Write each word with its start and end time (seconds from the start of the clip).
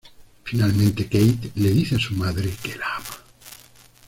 Finalmente 0.43 1.03
Kate 1.07 1.51
le 1.57 1.69
dice 1.69 1.93
a 1.97 1.99
su 1.99 2.15
madre 2.15 2.49
que 2.63 2.75
la 2.75 2.87
ama. 2.97 3.17